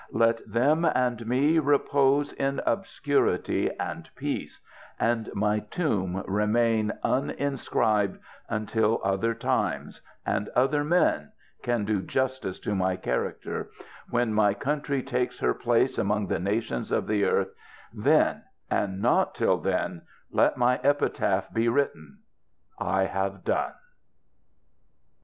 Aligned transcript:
Let 0.13 0.41
them 0.51 0.83
and 0.83 1.23
me 1.27 1.59
repose 1.59 2.33
in 2.33 2.59
obscurity 2.65 3.69
and 3.79 4.09
peace, 4.15 4.59
and 4.99 5.29
my 5.35 5.59
tomb 5.59 6.23
remain 6.25 6.91
uninscribed, 7.03 8.17
until 8.49 8.99
other 9.03 9.35
times, 9.35 10.01
and 10.25 10.49
other 10.55 10.83
men, 10.83 11.31
can 11.61 11.85
do 11.85 12.01
justice 12.01 12.57
to 12.61 12.73
my 12.73 12.95
character; 12.95 13.69
when 14.09 14.33
my 14.33 14.55
country 14.55 15.03
takes 15.03 15.37
her 15.37 15.53
place 15.53 15.99
among 15.99 16.25
the 16.25 16.39
nations 16.39 16.91
of 16.91 17.05
the 17.05 17.23
earth, 17.23 17.51
then, 17.93 18.41
and 18.71 19.03
not 19.03 19.35
till 19.35 19.57
then, 19.59 20.01
let 20.31 20.57
my 20.57 20.79
epitaph 20.83 21.53
be 21.53 21.69
written. 21.69 22.17
ŌĆö 22.79 22.87
I 22.87 23.05
have 23.05 23.43
done. 23.43 23.73